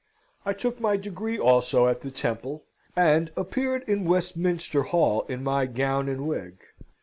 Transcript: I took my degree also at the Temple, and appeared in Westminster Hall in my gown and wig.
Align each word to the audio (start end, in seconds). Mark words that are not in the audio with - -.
I 0.47 0.53
took 0.53 0.79
my 0.79 0.97
degree 0.97 1.37
also 1.37 1.85
at 1.85 2.01
the 2.01 2.09
Temple, 2.09 2.63
and 2.95 3.31
appeared 3.37 3.83
in 3.87 4.03
Westminster 4.05 4.81
Hall 4.81 5.21
in 5.29 5.43
my 5.43 5.67
gown 5.67 6.09
and 6.09 6.27
wig. 6.27 6.59